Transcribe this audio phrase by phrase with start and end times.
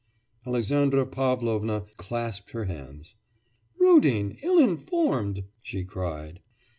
[0.47, 3.13] Alexandra Pavlovna clasped her hands.
[3.79, 6.39] 'Rudin ill informed!' she cried.